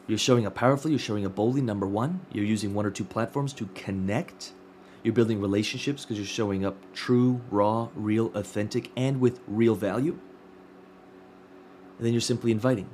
You're 0.05 0.17
showing 0.17 0.45
up 0.45 0.55
powerfully, 0.55 0.91
you're 0.91 0.99
showing 0.99 1.25
up 1.25 1.35
boldly. 1.35 1.61
Number 1.61 1.87
one, 1.87 2.21
you're 2.31 2.45
using 2.45 2.73
one 2.73 2.85
or 2.85 2.91
two 2.91 3.05
platforms 3.05 3.53
to 3.53 3.67
connect 3.67 4.51
you're 5.07 5.13
building 5.13 5.39
relationships 5.39 6.03
because 6.03 6.17
you're 6.17 6.27
showing 6.27 6.65
up 6.65 6.75
true, 6.93 7.39
raw, 7.49 7.87
real, 7.95 8.29
authentic, 8.35 8.91
and 8.97 9.21
with 9.21 9.39
real 9.47 9.73
value. 9.73 10.19
And 11.97 12.05
then 12.05 12.11
you're 12.11 12.19
simply 12.19 12.51
inviting. 12.51 12.89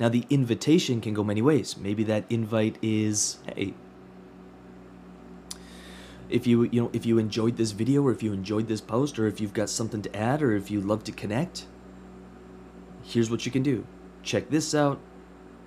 Now, 0.00 0.08
the 0.08 0.24
invitation 0.30 1.02
can 1.02 1.12
go 1.12 1.22
many 1.22 1.42
ways. 1.42 1.76
Maybe 1.76 2.02
that 2.04 2.24
invite 2.30 2.78
is, 2.80 3.40
hey, 3.54 3.74
if 6.30 6.46
you 6.46 6.62
you 6.64 6.80
know 6.80 6.90
if 6.94 7.04
you 7.04 7.18
enjoyed 7.18 7.58
this 7.58 7.72
video 7.72 8.02
or 8.02 8.10
if 8.10 8.22
you 8.22 8.32
enjoyed 8.32 8.66
this 8.66 8.80
post 8.80 9.18
or 9.18 9.26
if 9.26 9.38
you've 9.38 9.52
got 9.52 9.68
something 9.68 10.00
to 10.00 10.16
add 10.16 10.42
or 10.42 10.54
if 10.56 10.70
you'd 10.70 10.84
love 10.84 11.02
to 11.02 11.10
connect 11.10 11.64
here's 13.02 13.30
what 13.30 13.46
you 13.46 13.50
can 13.50 13.62
do 13.62 13.86
check 14.22 14.50
this 14.50 14.74
out 14.74 15.00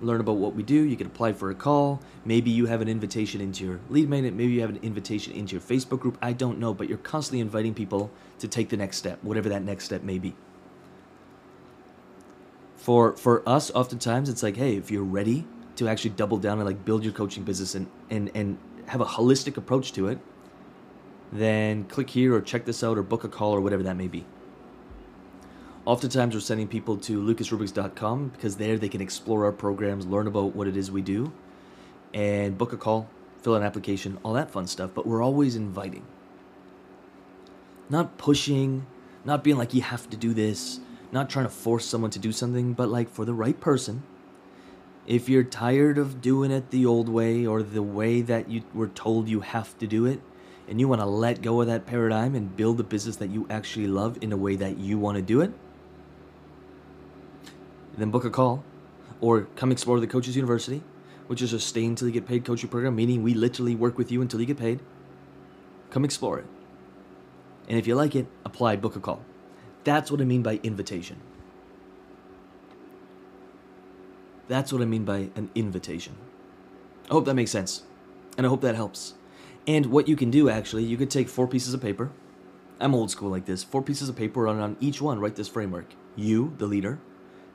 learn 0.02 0.20
about 0.20 0.36
what 0.36 0.54
we 0.54 0.62
do. 0.62 0.74
You 0.74 0.96
can 0.96 1.06
apply 1.06 1.32
for 1.32 1.50
a 1.50 1.54
call. 1.54 2.00
Maybe 2.24 2.50
you 2.50 2.66
have 2.66 2.80
an 2.80 2.88
invitation 2.88 3.40
into 3.40 3.64
your 3.64 3.80
lead 3.88 4.08
magnet. 4.08 4.34
Maybe 4.34 4.52
you 4.52 4.60
have 4.60 4.70
an 4.70 4.80
invitation 4.82 5.32
into 5.32 5.52
your 5.52 5.60
Facebook 5.60 6.00
group. 6.00 6.18
I 6.20 6.32
don't 6.32 6.58
know, 6.58 6.74
but 6.74 6.88
you're 6.88 6.98
constantly 6.98 7.40
inviting 7.40 7.74
people 7.74 8.10
to 8.38 8.48
take 8.48 8.68
the 8.68 8.76
next 8.76 8.98
step, 8.98 9.22
whatever 9.22 9.48
that 9.48 9.62
next 9.62 9.84
step 9.84 10.02
may 10.02 10.18
be. 10.18 10.34
For 12.76 13.16
for 13.16 13.48
us, 13.48 13.70
oftentimes 13.70 14.28
it's 14.28 14.42
like, 14.42 14.56
hey, 14.56 14.76
if 14.76 14.90
you're 14.90 15.04
ready 15.04 15.46
to 15.76 15.88
actually 15.88 16.10
double 16.10 16.38
down 16.38 16.58
and 16.58 16.66
like 16.66 16.84
build 16.84 17.04
your 17.04 17.12
coaching 17.12 17.44
business 17.44 17.74
and 17.74 17.86
and 18.10 18.30
and 18.34 18.58
have 18.86 19.00
a 19.00 19.04
holistic 19.04 19.56
approach 19.56 19.92
to 19.92 20.08
it, 20.08 20.18
then 21.32 21.84
click 21.84 22.10
here 22.10 22.34
or 22.34 22.40
check 22.40 22.64
this 22.64 22.82
out 22.82 22.98
or 22.98 23.02
book 23.02 23.24
a 23.24 23.28
call 23.28 23.52
or 23.52 23.60
whatever 23.60 23.82
that 23.84 23.96
may 23.96 24.08
be. 24.08 24.24
Oftentimes, 25.84 26.32
we're 26.32 26.40
sending 26.40 26.68
people 26.68 26.96
to 26.98 27.20
lucasrubix.com 27.20 28.28
because 28.28 28.56
there 28.56 28.78
they 28.78 28.88
can 28.88 29.00
explore 29.00 29.44
our 29.46 29.52
programs, 29.52 30.06
learn 30.06 30.28
about 30.28 30.54
what 30.54 30.68
it 30.68 30.76
is 30.76 30.92
we 30.92 31.02
do, 31.02 31.32
and 32.14 32.56
book 32.56 32.72
a 32.72 32.76
call, 32.76 33.08
fill 33.38 33.56
an 33.56 33.64
application, 33.64 34.16
all 34.22 34.32
that 34.34 34.48
fun 34.48 34.68
stuff. 34.68 34.92
But 34.94 35.08
we're 35.08 35.22
always 35.22 35.56
inviting, 35.56 36.06
not 37.88 38.16
pushing, 38.16 38.86
not 39.24 39.42
being 39.42 39.56
like, 39.56 39.74
you 39.74 39.82
have 39.82 40.08
to 40.10 40.16
do 40.16 40.32
this, 40.32 40.78
not 41.10 41.28
trying 41.28 41.46
to 41.46 41.50
force 41.50 41.84
someone 41.84 42.12
to 42.12 42.20
do 42.20 42.30
something, 42.30 42.74
but 42.74 42.88
like 42.88 43.10
for 43.10 43.24
the 43.24 43.34
right 43.34 43.58
person. 43.60 44.04
If 45.04 45.28
you're 45.28 45.42
tired 45.42 45.98
of 45.98 46.20
doing 46.20 46.52
it 46.52 46.70
the 46.70 46.86
old 46.86 47.08
way 47.08 47.44
or 47.44 47.60
the 47.60 47.82
way 47.82 48.20
that 48.20 48.48
you 48.48 48.62
were 48.72 48.86
told 48.86 49.28
you 49.28 49.40
have 49.40 49.76
to 49.78 49.88
do 49.88 50.06
it, 50.06 50.20
and 50.68 50.78
you 50.78 50.86
want 50.86 51.00
to 51.00 51.06
let 51.06 51.42
go 51.42 51.60
of 51.60 51.66
that 51.66 51.86
paradigm 51.86 52.36
and 52.36 52.56
build 52.56 52.78
a 52.78 52.84
business 52.84 53.16
that 53.16 53.30
you 53.30 53.48
actually 53.50 53.88
love 53.88 54.16
in 54.20 54.30
a 54.30 54.36
way 54.36 54.54
that 54.54 54.78
you 54.78 54.96
want 54.96 55.16
to 55.16 55.22
do 55.22 55.40
it, 55.40 55.52
then 57.96 58.10
book 58.10 58.24
a 58.24 58.30
call, 58.30 58.64
or 59.20 59.42
come 59.56 59.72
explore 59.72 60.00
the 60.00 60.06
Coaches 60.06 60.36
University, 60.36 60.82
which 61.26 61.42
is 61.42 61.52
a 61.52 61.60
stay 61.60 61.84
until 61.84 62.08
you 62.08 62.14
get 62.14 62.26
paid 62.26 62.44
coaching 62.44 62.68
program, 62.68 62.96
meaning 62.96 63.22
we 63.22 63.34
literally 63.34 63.74
work 63.74 63.96
with 63.98 64.10
you 64.10 64.22
until 64.22 64.40
you 64.40 64.46
get 64.46 64.58
paid. 64.58 64.80
Come 65.90 66.04
explore 66.04 66.38
it. 66.38 66.46
And 67.68 67.78
if 67.78 67.86
you 67.86 67.94
like 67.94 68.14
it, 68.14 68.26
apply, 68.44 68.76
book 68.76 68.96
a 68.96 69.00
call. 69.00 69.22
That's 69.84 70.10
what 70.10 70.20
I 70.20 70.24
mean 70.24 70.42
by 70.42 70.60
invitation. 70.62 71.20
That's 74.48 74.72
what 74.72 74.82
I 74.82 74.84
mean 74.84 75.04
by 75.04 75.30
an 75.34 75.50
invitation. 75.54 76.16
I 77.08 77.12
hope 77.12 77.24
that 77.26 77.34
makes 77.34 77.50
sense. 77.50 77.82
And 78.36 78.46
I 78.46 78.48
hope 78.48 78.60
that 78.62 78.74
helps. 78.74 79.14
And 79.66 79.86
what 79.86 80.08
you 80.08 80.16
can 80.16 80.30
do 80.30 80.48
actually, 80.48 80.84
you 80.84 80.96
could 80.96 81.10
take 81.10 81.28
four 81.28 81.46
pieces 81.46 81.74
of 81.74 81.80
paper. 81.80 82.10
I'm 82.80 82.94
old 82.94 83.10
school 83.10 83.30
like 83.30 83.44
this. 83.44 83.62
Four 83.62 83.82
pieces 83.82 84.08
of 84.08 84.16
paper, 84.16 84.48
and 84.48 84.60
on 84.60 84.76
each 84.80 85.00
one, 85.00 85.20
write 85.20 85.36
this 85.36 85.48
framework. 85.48 85.94
You, 86.16 86.54
the 86.58 86.66
leader, 86.66 86.98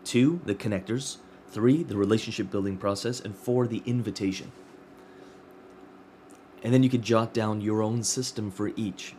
two, 0.07 0.39
the 0.45 0.55
connectors, 0.55 1.17
three, 1.49 1.83
the 1.83 1.97
relationship 1.97 2.49
building 2.49 2.77
process, 2.77 3.19
and 3.19 3.35
four, 3.35 3.67
the 3.67 3.83
invitation. 3.85 4.51
And 6.63 6.73
then 6.73 6.81
you 6.81 6.89
could 6.89 7.03
jot 7.03 7.33
down 7.33 7.61
your 7.61 7.81
own 7.83 8.03
system 8.03 8.49
for 8.49 8.71
each. 8.75 9.15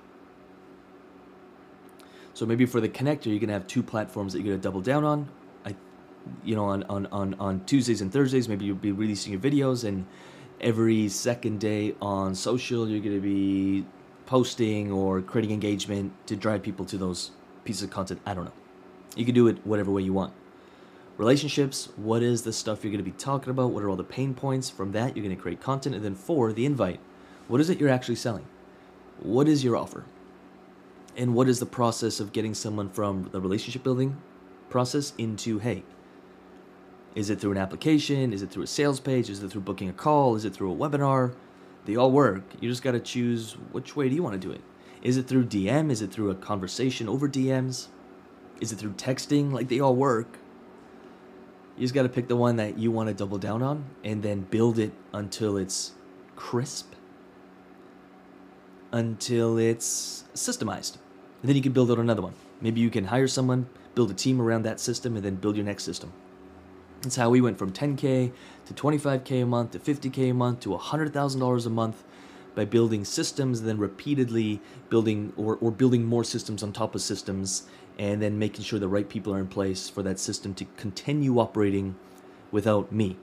So 2.32 2.46
maybe 2.46 2.66
for 2.66 2.80
the 2.80 2.88
connector, 2.88 3.26
you're 3.26 3.38
gonna 3.38 3.52
have 3.52 3.66
two 3.66 3.82
platforms 3.82 4.32
that 4.32 4.40
you're 4.40 4.54
gonna 4.54 4.62
double 4.62 4.80
down 4.80 5.04
on. 5.04 5.28
I, 5.64 5.74
you 6.42 6.56
know, 6.56 6.64
on 6.64 6.82
on 6.84 7.06
on 7.06 7.34
on 7.38 7.64
Tuesdays 7.66 8.00
and 8.00 8.12
Thursdays, 8.12 8.48
maybe 8.48 8.64
you'll 8.64 8.76
be 8.76 8.92
releasing 8.92 9.32
your 9.32 9.40
videos, 9.42 9.84
and 9.84 10.06
every 10.60 11.08
second 11.08 11.60
day 11.60 11.94
on 12.00 12.34
social, 12.34 12.88
you're 12.88 13.00
gonna 13.00 13.20
be 13.20 13.84
posting 14.26 14.90
or 14.90 15.20
creating 15.20 15.52
engagement 15.52 16.12
to 16.26 16.36
drive 16.36 16.62
people 16.62 16.84
to 16.86 16.96
those 16.96 17.32
pieces 17.64 17.82
of 17.82 17.90
content. 17.90 18.20
I 18.24 18.34
don't 18.34 18.44
know. 18.44 18.52
You 19.16 19.24
can 19.24 19.34
do 19.34 19.48
it 19.48 19.58
whatever 19.66 19.90
way 19.90 20.02
you 20.02 20.12
want 20.12 20.32
relationships 21.18 21.88
what 21.96 22.22
is 22.22 22.42
the 22.42 22.52
stuff 22.52 22.82
you're 22.82 22.92
going 22.92 23.04
to 23.04 23.10
be 23.10 23.16
talking 23.18 23.50
about 23.50 23.72
what 23.72 23.82
are 23.82 23.90
all 23.90 23.96
the 23.96 24.04
pain 24.04 24.32
points 24.32 24.70
from 24.70 24.92
that 24.92 25.14
you're 25.14 25.24
going 25.24 25.36
to 25.36 25.42
create 25.42 25.60
content 25.60 25.94
and 25.94 26.04
then 26.04 26.14
four 26.14 26.52
the 26.52 26.64
invite. 26.64 27.00
What 27.48 27.60
is 27.60 27.68
it 27.68 27.78
you're 27.78 27.90
actually 27.90 28.14
selling? 28.14 28.46
What 29.20 29.48
is 29.48 29.64
your 29.64 29.76
offer? 29.76 30.04
And 31.16 31.34
what 31.34 31.48
is 31.48 31.58
the 31.58 31.66
process 31.66 32.20
of 32.20 32.32
getting 32.32 32.54
someone 32.54 32.88
from 32.88 33.28
the 33.32 33.40
relationship 33.40 33.82
building 33.82 34.16
process 34.70 35.12
into 35.18 35.58
hey 35.58 35.82
is 37.14 37.30
it 37.30 37.40
through 37.40 37.50
an 37.52 37.58
application? 37.58 38.32
Is 38.32 38.42
it 38.42 38.50
through 38.50 38.62
a 38.62 38.68
sales 38.68 39.00
page? 39.00 39.28
Is 39.28 39.42
it 39.42 39.50
through 39.50 39.62
booking 39.62 39.88
a 39.88 39.92
call? 39.92 40.36
Is 40.36 40.44
it 40.44 40.54
through 40.54 40.72
a 40.72 40.76
webinar? 40.76 41.34
They 41.84 41.96
all 41.96 42.12
work. 42.12 42.44
You 42.60 42.68
just 42.68 42.82
got 42.82 42.92
to 42.92 43.00
choose 43.00 43.54
which 43.72 43.96
way 43.96 44.08
do 44.08 44.14
you 44.14 44.22
want 44.22 44.40
to 44.40 44.46
do 44.46 44.52
it. 44.52 44.60
Is 45.02 45.16
it 45.16 45.26
through 45.26 45.46
dm 45.46 45.90
is 45.90 46.00
it 46.00 46.12
through 46.12 46.30
a 46.30 46.34
conversation 46.36 47.08
over 47.08 47.28
dms 47.28 47.88
is 48.60 48.72
it 48.72 48.76
through 48.76 48.92
texting? 48.92 49.52
Like 49.52 49.68
they 49.68 49.80
all 49.80 49.96
work 49.96 50.38
you 51.78 51.84
just 51.84 51.94
got 51.94 52.02
to 52.02 52.08
pick 52.08 52.26
the 52.26 52.36
one 52.36 52.56
that 52.56 52.76
you 52.76 52.90
want 52.90 53.08
to 53.08 53.14
double 53.14 53.38
down 53.38 53.62
on 53.62 53.84
and 54.02 54.20
then 54.20 54.40
build 54.40 54.80
it 54.80 54.92
until 55.12 55.56
it's 55.56 55.92
crisp, 56.34 56.92
until 58.90 59.58
it's 59.58 60.24
systemized. 60.34 60.96
And 61.40 61.48
then 61.48 61.54
you 61.54 61.62
can 61.62 61.72
build 61.72 61.90
out 61.92 61.98
another 61.98 62.22
one. 62.22 62.34
Maybe 62.60 62.80
you 62.80 62.90
can 62.90 63.04
hire 63.04 63.28
someone, 63.28 63.68
build 63.94 64.10
a 64.10 64.14
team 64.14 64.40
around 64.40 64.62
that 64.64 64.80
system, 64.80 65.14
and 65.14 65.24
then 65.24 65.36
build 65.36 65.54
your 65.54 65.64
next 65.64 65.84
system. 65.84 66.12
That's 67.02 67.14
how 67.14 67.30
we 67.30 67.40
went 67.40 67.58
from 67.58 67.72
10K 67.72 68.32
to 68.66 68.74
25K 68.74 69.42
a 69.42 69.46
month 69.46 69.70
to 69.70 69.78
50K 69.78 70.30
a 70.30 70.34
month 70.34 70.58
to 70.60 70.70
$100,000 70.70 71.66
a 71.66 71.70
month 71.70 72.02
by 72.58 72.64
building 72.64 73.04
systems, 73.04 73.62
then 73.62 73.78
repeatedly 73.78 74.60
building 74.90 75.32
or, 75.36 75.56
or 75.60 75.70
building 75.70 76.04
more 76.04 76.24
systems 76.24 76.60
on 76.60 76.72
top 76.72 76.92
of 76.96 77.00
systems 77.00 77.68
and 78.00 78.20
then 78.20 78.36
making 78.36 78.64
sure 78.64 78.80
the 78.80 78.88
right 78.88 79.08
people 79.08 79.32
are 79.32 79.38
in 79.38 79.46
place 79.46 79.88
for 79.88 80.02
that 80.02 80.18
system 80.18 80.52
to 80.54 80.64
continue 80.76 81.38
operating 81.38 81.94
without 82.50 82.90
me. 82.90 83.16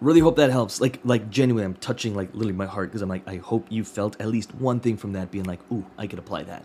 Really 0.00 0.20
hope 0.20 0.36
that 0.36 0.50
helps. 0.50 0.80
Like, 0.80 1.00
like 1.02 1.30
genuinely, 1.30 1.64
I'm 1.64 1.74
touching 1.74 2.14
like 2.14 2.32
literally 2.32 2.52
my 2.52 2.66
heart 2.66 2.90
because 2.90 3.02
I'm 3.02 3.08
like, 3.08 3.26
I 3.26 3.38
hope 3.38 3.66
you 3.70 3.82
felt 3.82 4.20
at 4.20 4.28
least 4.28 4.54
one 4.54 4.78
thing 4.78 4.96
from 4.96 5.14
that, 5.14 5.32
being 5.32 5.46
like, 5.46 5.60
ooh, 5.72 5.84
I 5.98 6.06
could 6.06 6.20
apply 6.20 6.44
that. 6.44 6.64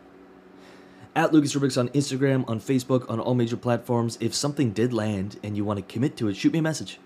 At 1.16 1.34
Lucas 1.34 1.56
Rubix 1.56 1.76
on 1.76 1.90
Instagram, 1.90 2.48
on 2.48 2.60
Facebook, 2.60 3.10
on 3.10 3.20
all 3.20 3.34
major 3.34 3.58
platforms. 3.58 4.20
If 4.22 4.36
something 4.36 4.74
did 4.74 4.94
land 4.94 5.40
and 5.44 5.58
you 5.58 5.66
want 5.66 5.78
to 5.78 5.92
commit 5.92 6.18
to 6.18 6.28
it, 6.28 6.36
shoot 6.36 6.54
me 6.54 6.60
a 6.60 6.62
message. 6.62 7.00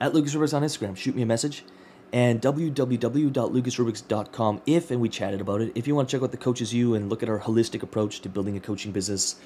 At 0.00 0.14
Lucas 0.14 0.34
Rubix 0.34 0.52
on 0.52 0.64
Instagram, 0.64 0.96
shoot 0.96 1.14
me 1.14 1.22
a 1.22 1.26
message 1.26 1.62
and 2.12 2.40
www.lucasrubix.com 2.40 4.62
if, 4.66 4.90
and 4.90 5.00
we 5.00 5.08
chatted 5.08 5.40
about 5.40 5.60
it, 5.60 5.72
if 5.74 5.86
you 5.86 5.94
want 5.94 6.08
to 6.08 6.16
check 6.16 6.22
out 6.22 6.30
the 6.30 6.36
Coaches 6.36 6.72
You 6.72 6.94
and 6.94 7.10
look 7.10 7.22
at 7.22 7.28
our 7.28 7.40
holistic 7.40 7.82
approach 7.82 8.20
to 8.20 8.28
building 8.28 8.56
a 8.56 8.60
coaching 8.60 8.92
business, 8.92 9.36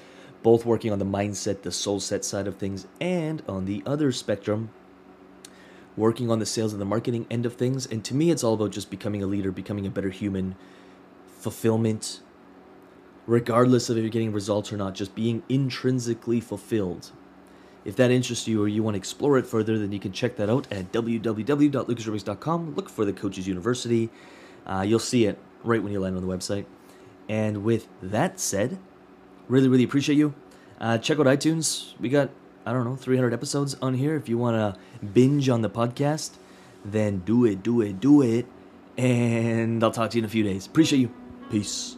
both 0.43 0.65
working 0.65 0.91
on 0.91 0.99
the 0.99 1.05
mindset, 1.05 1.63
the 1.63 1.71
soul 1.71 1.99
set 1.99 2.25
side 2.25 2.47
of 2.47 2.57
things, 2.57 2.87
and 2.99 3.43
on 3.47 3.65
the 3.65 3.83
other 3.85 4.11
spectrum, 4.11 4.69
working 5.97 6.31
on 6.31 6.39
the 6.39 6.45
sales 6.45 6.71
and 6.71 6.81
the 6.81 6.85
marketing 6.85 7.27
end 7.29 7.45
of 7.45 7.55
things. 7.55 7.85
And 7.85 8.03
to 8.05 8.15
me, 8.15 8.31
it's 8.31 8.43
all 8.43 8.53
about 8.53 8.71
just 8.71 8.89
becoming 8.89 9.21
a 9.21 9.27
leader, 9.27 9.51
becoming 9.51 9.85
a 9.85 9.89
better 9.89 10.09
human, 10.09 10.55
fulfillment, 11.27 12.21
regardless 13.27 13.89
of 13.89 13.97
if 13.97 14.03
you're 14.03 14.09
getting 14.09 14.31
results 14.31 14.71
or 14.71 14.77
not, 14.77 14.95
just 14.95 15.15
being 15.15 15.43
intrinsically 15.49 16.39
fulfilled. 16.39 17.11
If 17.83 17.95
that 17.95 18.11
interests 18.11 18.47
you 18.47 18.61
or 18.61 18.67
you 18.67 18.83
want 18.83 18.93
to 18.95 18.99
explore 18.99 19.37
it 19.37 19.47
further, 19.47 19.77
then 19.77 19.91
you 19.91 19.99
can 19.99 20.11
check 20.11 20.35
that 20.35 20.49
out 20.49 20.67
at 20.71 20.91
www.lucasrubix.com. 20.91 22.75
Look 22.75 22.89
for 22.89 23.05
the 23.05 23.13
Coaches 23.13 23.47
University. 23.47 24.09
Uh, 24.65 24.83
you'll 24.87 24.99
see 24.99 25.25
it 25.25 25.39
right 25.63 25.81
when 25.81 25.91
you 25.91 25.99
land 25.99 26.15
on 26.15 26.25
the 26.25 26.31
website. 26.31 26.65
And 27.27 27.63
with 27.63 27.87
that 28.01 28.39
said, 28.39 28.77
really, 29.47 29.67
really 29.67 29.83
appreciate 29.83 30.17
you. 30.17 30.33
Uh, 30.79 30.97
check 30.97 31.19
out 31.19 31.25
iTunes. 31.25 31.93
We 31.99 32.09
got, 32.09 32.29
I 32.65 32.73
don't 32.73 32.85
know, 32.85 32.95
300 32.95 33.33
episodes 33.33 33.75
on 33.81 33.95
here. 33.95 34.15
If 34.15 34.29
you 34.29 34.37
want 34.37 34.57
to 34.57 35.05
binge 35.05 35.49
on 35.49 35.61
the 35.61 35.69
podcast, 35.69 36.31
then 36.83 37.19
do 37.19 37.45
it, 37.45 37.63
do 37.63 37.81
it, 37.81 37.99
do 37.99 38.21
it. 38.21 38.45
And 38.97 39.83
I'll 39.83 39.91
talk 39.91 40.11
to 40.11 40.17
you 40.17 40.21
in 40.21 40.25
a 40.25 40.29
few 40.29 40.43
days. 40.43 40.67
Appreciate 40.67 40.99
you. 40.99 41.11
Peace. 41.49 41.97